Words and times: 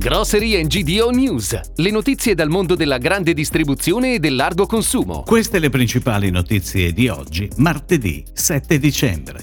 Grocery 0.00 0.66
GDO 0.66 1.10
News, 1.10 1.60
le 1.74 1.90
notizie 1.90 2.34
dal 2.34 2.48
mondo 2.48 2.74
della 2.74 2.96
grande 2.96 3.34
distribuzione 3.34 4.14
e 4.14 4.18
del 4.18 4.34
largo 4.34 4.64
consumo. 4.64 5.24
Queste 5.26 5.58
le 5.58 5.68
principali 5.68 6.30
notizie 6.30 6.94
di 6.94 7.08
oggi, 7.08 7.46
martedì 7.56 8.24
7 8.32 8.78
dicembre. 8.78 9.42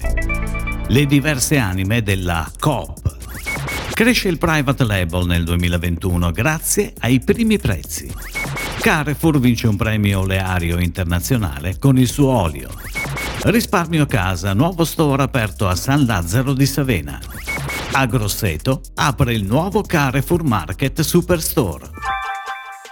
Le 0.88 1.06
diverse 1.06 1.58
anime 1.58 2.02
della 2.02 2.50
Coop. 2.58 3.18
Cresce 3.92 4.26
il 4.26 4.38
private 4.38 4.82
label 4.82 5.26
nel 5.26 5.44
2021 5.44 6.32
grazie 6.32 6.92
ai 6.98 7.20
primi 7.20 7.56
prezzi. 7.58 8.12
Carrefour 8.80 9.38
vince 9.38 9.68
un 9.68 9.76
premio 9.76 10.18
oleario 10.18 10.80
internazionale 10.80 11.78
con 11.78 11.96
il 11.98 12.08
suo 12.08 12.30
olio. 12.30 12.68
Risparmio 13.40 14.04
casa, 14.04 14.52
nuovo 14.52 14.84
store 14.84 15.22
aperto 15.22 15.68
a 15.68 15.76
San 15.76 16.04
Lazzaro 16.04 16.52
di 16.52 16.66
Savena. 16.66 17.20
A 17.92 18.04
Grosseto 18.06 18.82
apre 18.94 19.32
il 19.32 19.44
nuovo 19.44 19.82
Carrefour 19.82 20.42
Market 20.42 21.00
Superstore. 21.00 21.88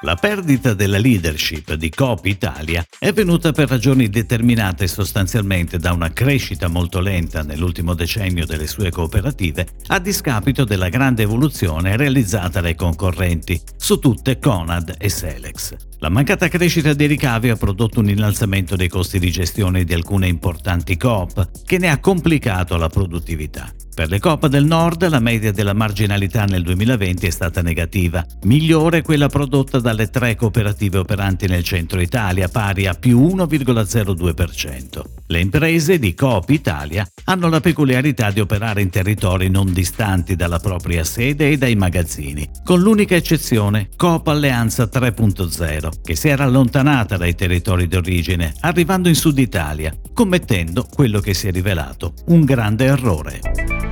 La 0.02 0.14
perdita 0.14 0.74
della 0.74 0.98
leadership 0.98 1.72
di 1.72 1.88
Coop 1.88 2.26
Italia 2.26 2.84
è 2.98 3.12
venuta 3.12 3.52
per 3.52 3.70
ragioni 3.70 4.10
determinate 4.10 4.88
sostanzialmente 4.88 5.78
da 5.78 5.94
una 5.94 6.12
crescita 6.12 6.68
molto 6.68 7.00
lenta 7.00 7.42
nell'ultimo 7.42 7.94
decennio 7.94 8.44
delle 8.44 8.66
sue 8.66 8.90
cooperative, 8.90 9.66
a 9.86 9.98
discapito 9.98 10.64
della 10.64 10.90
grande 10.90 11.22
evoluzione 11.22 11.96
realizzata 11.96 12.60
dai 12.60 12.74
concorrenti, 12.74 13.58
su 13.78 13.98
tutte 13.98 14.38
Conad 14.38 14.96
e 14.98 15.08
Selex. 15.08 15.74
La 16.00 16.10
mancata 16.10 16.48
crescita 16.48 16.92
dei 16.92 17.06
ricavi 17.06 17.48
ha 17.48 17.56
prodotto 17.56 18.00
un 18.00 18.10
innalzamento 18.10 18.76
dei 18.76 18.88
costi 18.88 19.18
di 19.18 19.30
gestione 19.30 19.84
di 19.84 19.94
alcune 19.94 20.28
importanti 20.28 20.98
Coop, 20.98 21.64
che 21.64 21.78
ne 21.78 21.88
ha 21.88 22.00
complicato 22.00 22.76
la 22.76 22.88
produttività. 22.88 23.72
Per 23.96 24.10
le 24.10 24.20
Coop 24.20 24.48
del 24.48 24.66
Nord 24.66 25.08
la 25.08 25.20
media 25.20 25.52
della 25.52 25.72
marginalità 25.72 26.44
nel 26.44 26.62
2020 26.62 27.28
è 27.28 27.30
stata 27.30 27.62
negativa, 27.62 28.22
migliore 28.42 29.00
quella 29.00 29.30
prodotta 29.30 29.78
dalle 29.78 30.10
tre 30.10 30.36
cooperative 30.36 30.98
operanti 30.98 31.46
nel 31.46 31.64
centro 31.64 31.98
Italia, 31.98 32.46
pari 32.48 32.86
a 32.86 32.92
più 32.92 33.18
1,02%. 33.18 35.02
Le 35.28 35.40
imprese 35.40 35.98
di 35.98 36.12
Coop 36.12 36.50
Italia 36.50 37.08
hanno 37.24 37.48
la 37.48 37.60
peculiarità 37.60 38.30
di 38.30 38.40
operare 38.40 38.82
in 38.82 38.90
territori 38.90 39.48
non 39.48 39.72
distanti 39.72 40.36
dalla 40.36 40.58
propria 40.58 41.02
sede 41.02 41.52
e 41.52 41.56
dai 41.56 41.74
magazzini, 41.74 42.46
con 42.64 42.82
l'unica 42.82 43.14
eccezione 43.14 43.88
Coop 43.96 44.28
Alleanza 44.28 44.90
3.0, 44.92 45.88
che 46.02 46.16
si 46.16 46.28
era 46.28 46.44
allontanata 46.44 47.16
dai 47.16 47.34
territori 47.34 47.88
d'origine, 47.88 48.52
arrivando 48.60 49.08
in 49.08 49.14
Sud 49.14 49.38
Italia, 49.38 49.90
commettendo 50.12 50.84
quello 50.84 51.20
che 51.20 51.32
si 51.32 51.48
è 51.48 51.50
rivelato 51.50 52.12
un 52.26 52.44
grande 52.44 52.84
errore. 52.84 53.85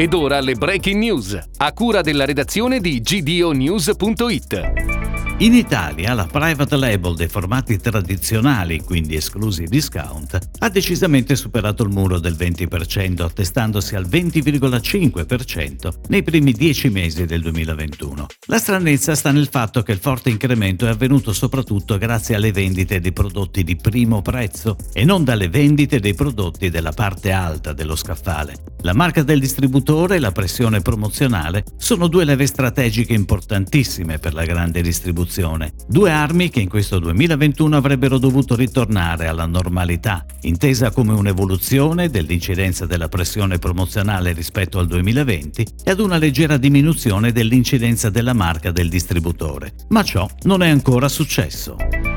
Ed 0.00 0.14
ora 0.14 0.38
le 0.38 0.54
breaking 0.54 1.00
news, 1.00 1.36
a 1.56 1.72
cura 1.72 2.02
della 2.02 2.24
redazione 2.24 2.78
di 2.78 3.00
gdonews.it. 3.00 4.88
In 5.40 5.54
Italia 5.54 6.14
la 6.14 6.26
private 6.26 6.76
label 6.76 7.14
dei 7.14 7.26
formati 7.26 7.78
tradizionali, 7.78 8.82
quindi 8.82 9.16
esclusi 9.16 9.64
discount, 9.64 10.38
ha 10.58 10.68
decisamente 10.68 11.34
superato 11.36 11.82
il 11.82 11.90
muro 11.90 12.18
del 12.18 12.34
20%, 12.34 13.22
attestandosi 13.22 13.96
al 13.96 14.06
20,5% 14.08 15.92
nei 16.08 16.24
primi 16.24 16.52
10 16.52 16.90
mesi 16.90 17.24
del 17.24 17.40
2021. 17.42 18.26
La 18.46 18.58
stranezza 18.58 19.14
sta 19.14 19.32
nel 19.32 19.48
fatto 19.48 19.82
che 19.82 19.92
il 19.92 19.98
forte 19.98 20.30
incremento 20.30 20.86
è 20.86 20.90
avvenuto 20.90 21.32
soprattutto 21.32 21.98
grazie 21.98 22.34
alle 22.34 22.50
vendite 22.50 22.98
di 22.98 23.12
prodotti 23.12 23.62
di 23.62 23.74
primo 23.74 24.22
prezzo 24.22 24.76
e 24.92 25.04
non 25.04 25.22
dalle 25.22 25.48
vendite 25.48 26.00
dei 26.00 26.14
prodotti 26.14 26.68
della 26.68 26.92
parte 26.92 27.30
alta 27.30 27.72
dello 27.72 27.94
scaffale. 27.94 28.76
La 28.82 28.94
marca 28.94 29.22
del 29.22 29.40
distributore 29.40 30.16
e 30.16 30.18
la 30.20 30.30
pressione 30.30 30.80
promozionale 30.80 31.64
sono 31.76 32.06
due 32.06 32.24
leve 32.24 32.46
strategiche 32.46 33.12
importantissime 33.12 34.18
per 34.18 34.34
la 34.34 34.44
grande 34.44 34.82
distribuzione 34.82 35.72
due 35.88 36.10
armi 36.10 36.48
che 36.48 36.60
in 36.60 36.68
questo 36.68 36.98
2021 36.98 37.76
avrebbero 37.76 38.18
dovuto 38.18 38.54
ritornare 38.54 39.26
alla 39.26 39.46
normalità, 39.46 40.24
intesa 40.42 40.90
come 40.90 41.12
un'evoluzione 41.12 42.08
dell'incidenza 42.08 42.86
della 42.86 43.08
pressione 43.08 43.58
promozionale 43.58 44.32
rispetto 44.32 44.78
al 44.78 44.86
2020 44.86 45.66
e 45.84 45.90
ad 45.90 45.98
una 45.98 46.18
leggera 46.18 46.56
diminuzione 46.56 47.32
dell'incidenza 47.32 48.10
della 48.10 48.32
marca 48.32 48.70
del 48.70 48.88
distributore. 48.88 49.72
Ma 49.88 50.02
ciò 50.04 50.28
non 50.42 50.62
è 50.62 50.68
ancora 50.68 51.08
successo. 51.08 52.07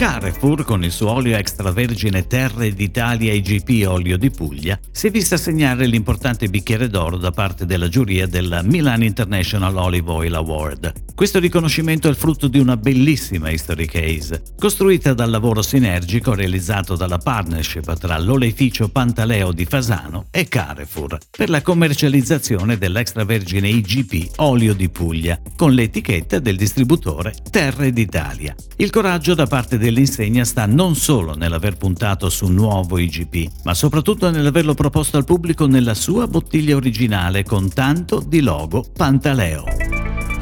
Carrefour, 0.00 0.64
con 0.64 0.82
il 0.82 0.92
suo 0.92 1.10
olio 1.10 1.36
extravergine 1.36 2.26
Terre 2.26 2.72
d'Italia 2.72 3.34
IGP 3.34 3.86
Olio 3.86 4.16
di 4.16 4.30
Puglia, 4.30 4.80
si 4.90 5.08
è 5.08 5.10
vista 5.10 5.34
assegnare 5.34 5.84
l'importante 5.84 6.48
bicchiere 6.48 6.88
d'oro 6.88 7.18
da 7.18 7.32
parte 7.32 7.66
della 7.66 7.86
giuria 7.86 8.26
del 8.26 8.60
Milan 8.64 9.02
International 9.02 9.76
Olive 9.76 10.10
Oil 10.10 10.34
Award. 10.36 11.14
Questo 11.14 11.38
riconoscimento 11.38 12.06
è 12.06 12.10
il 12.10 12.16
frutto 12.16 12.48
di 12.48 12.58
una 12.58 12.78
bellissima 12.78 13.50
history 13.50 13.84
case, 13.84 14.42
costruita 14.58 15.12
dal 15.12 15.28
lavoro 15.28 15.60
sinergico 15.60 16.32
realizzato 16.32 16.96
dalla 16.96 17.18
partnership 17.18 17.92
tra 17.98 18.18
l'oleificio 18.18 18.88
Pantaleo 18.88 19.52
di 19.52 19.66
Fasano 19.66 20.28
e 20.30 20.48
Carrefour 20.48 21.18
per 21.30 21.50
la 21.50 21.60
commercializzazione 21.60 22.78
dell'extravergine 22.78 23.68
IGP 23.68 24.30
Olio 24.36 24.72
di 24.72 24.88
Puglia, 24.88 25.38
con 25.56 25.74
l'etichetta 25.74 26.38
del 26.38 26.56
distributore 26.56 27.34
Terre 27.50 27.92
d'Italia. 27.92 28.54
Il 28.76 28.88
coraggio 28.88 29.34
da 29.34 29.46
parte 29.46 29.76
del 29.76 29.88
dell'insegna 29.90 30.44
sta 30.44 30.66
non 30.66 30.94
solo 30.94 31.34
nell'aver 31.34 31.76
puntato 31.76 32.30
su 32.30 32.46
un 32.46 32.54
nuovo 32.54 32.96
IGP, 32.96 33.64
ma 33.64 33.74
soprattutto 33.74 34.30
nell'averlo 34.30 34.74
proposto 34.74 35.16
al 35.16 35.24
pubblico 35.24 35.66
nella 35.66 35.94
sua 35.94 36.28
bottiglia 36.28 36.76
originale 36.76 37.42
con 37.42 37.68
tanto 37.68 38.22
di 38.24 38.40
logo 38.40 38.84
Pantaleo. 38.96 39.64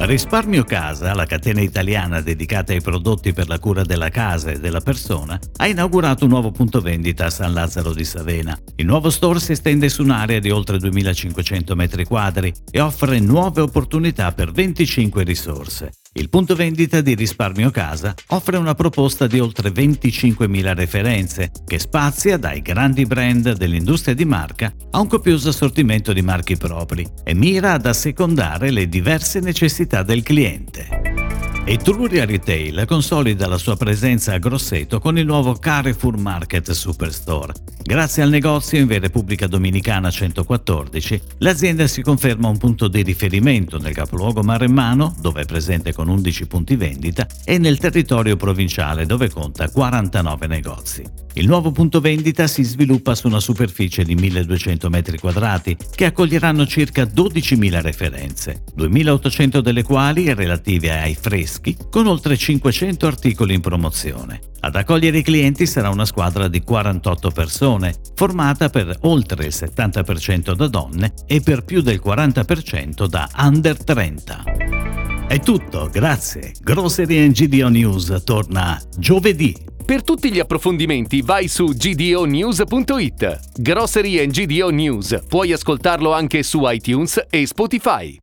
Risparmio 0.01 0.63
Casa, 0.63 1.13
la 1.13 1.25
catena 1.25 1.59
italiana 1.59 2.21
dedicata 2.21 2.71
ai 2.71 2.79
prodotti 2.79 3.33
per 3.33 3.49
la 3.49 3.59
cura 3.59 3.83
della 3.83 4.09
casa 4.09 4.51
e 4.51 4.59
della 4.59 4.79
persona, 4.79 5.37
ha 5.57 5.67
inaugurato 5.67 6.23
un 6.23 6.29
nuovo 6.29 6.51
punto 6.51 6.79
vendita 6.79 7.25
a 7.25 7.29
San 7.29 7.51
Lazzaro 7.51 7.93
di 7.93 8.05
Savena. 8.05 8.57
Il 8.75 8.85
nuovo 8.85 9.09
store 9.09 9.41
si 9.41 9.51
estende 9.51 9.89
su 9.89 10.03
un'area 10.03 10.39
di 10.39 10.51
oltre 10.51 10.77
2500 10.77 11.75
m2 11.75 12.51
e 12.71 12.79
offre 12.79 13.19
nuove 13.19 13.59
opportunità 13.59 14.31
per 14.31 14.51
25 14.51 15.23
risorse. 15.23 15.91
Il 16.19 16.27
punto 16.27 16.53
vendita 16.53 16.99
di 16.99 17.15
Risparmio 17.15 17.69
Casa 17.69 18.13
offre 18.27 18.57
una 18.57 18.75
proposta 18.75 19.25
di 19.25 19.39
oltre 19.39 19.69
25.000 19.69 20.73
referenze 20.73 21.49
che 21.65 21.79
spazia 21.79 22.35
dai 22.35 22.61
grandi 22.61 23.05
brand 23.05 23.53
dell'industria 23.53 24.13
di 24.13 24.25
marca 24.25 24.73
a 24.91 24.99
un 24.99 25.07
copioso 25.07 25.47
assortimento 25.47 26.11
di 26.11 26.21
marchi 26.21 26.57
propri 26.57 27.07
e 27.23 27.33
mira 27.33 27.71
ad 27.71 27.85
assecondare 27.85 28.69
le 28.69 28.89
diverse 28.89 29.39
necessità 29.39 30.03
del 30.03 30.21
cliente. 30.21 30.98
Etruria 31.65 32.25
Retail 32.25 32.85
consolida 32.87 33.47
la 33.47 33.57
sua 33.57 33.75
presenza 33.75 34.33
a 34.33 34.37
Grosseto 34.39 34.99
con 34.99 35.17
il 35.17 35.25
nuovo 35.25 35.53
Carrefour 35.53 36.17
Market 36.17 36.71
Superstore. 36.71 37.53
Grazie 37.83 38.23
al 38.23 38.29
negozio 38.29 38.79
in 38.79 38.87
via 38.87 38.99
Repubblica 38.99 39.47
Dominicana 39.47 40.11
114, 40.11 41.21
l'azienda 41.39 41.87
si 41.87 42.01
conferma 42.01 42.47
un 42.47 42.57
punto 42.57 42.87
di 42.87 43.01
riferimento 43.01 43.79
nel 43.79 43.93
capoluogo 43.93 44.43
maremmano, 44.43 45.15
dove 45.19 45.41
è 45.41 45.45
presente 45.45 45.93
con 45.93 46.07
11 46.07 46.47
punti 46.47 46.75
vendita, 46.75 47.25
e 47.43 47.57
nel 47.57 47.77
territorio 47.77 48.35
provinciale, 48.35 49.05
dove 49.05 49.29
conta 49.29 49.69
49 49.69 50.47
negozi. 50.47 51.03
Il 51.33 51.47
nuovo 51.47 51.71
punto 51.71 51.99
vendita 52.01 52.47
si 52.47 52.63
sviluppa 52.63 53.15
su 53.15 53.27
una 53.27 53.39
superficie 53.39 54.03
di 54.03 54.15
1200 54.15 54.89
m2 54.89 55.77
che 55.95 56.05
accoglieranno 56.05 56.67
circa 56.67 57.03
12.000 57.03 57.81
referenze, 57.81 58.63
2.800 58.75 59.59
delle 59.59 59.83
quali 59.83 60.33
relative 60.33 60.91
ai 60.99 61.15
freschi, 61.15 61.48
con 61.89 62.07
oltre 62.07 62.37
500 62.37 63.07
articoli 63.07 63.53
in 63.53 63.61
promozione. 63.61 64.39
Ad 64.61 64.75
accogliere 64.75 65.19
i 65.19 65.23
clienti 65.23 65.65
sarà 65.65 65.89
una 65.89 66.05
squadra 66.05 66.47
di 66.47 66.61
48 66.61 67.31
persone, 67.31 67.95
formata 68.15 68.69
per 68.69 68.95
oltre 69.01 69.45
il 69.45 69.53
70% 69.55 70.53
da 70.53 70.67
donne 70.67 71.13
e 71.25 71.41
per 71.41 71.63
più 71.63 71.81
del 71.81 72.01
40% 72.03 73.05
da 73.05 73.29
under 73.37 73.83
30. 73.83 74.43
È 75.27 75.39
tutto, 75.39 75.89
grazie. 75.91 76.53
Grocery 76.61 77.31
GDO 77.31 77.69
News 77.69 78.21
torna 78.23 78.81
giovedì 78.97 79.69
per 79.89 80.03
tutti 80.03 80.31
gli 80.31 80.37
approfondimenti 80.37 81.23
vai 81.23 81.47
su 81.47 81.65
gdonews.it. 81.65 83.39
Grocery 83.59 84.19
and 84.19 84.31
GDO 84.31 84.69
News. 84.69 85.23
Puoi 85.27 85.51
ascoltarlo 85.51 86.13
anche 86.13 86.43
su 86.43 86.61
iTunes 86.65 87.25
e 87.27 87.47
Spotify. 87.47 88.15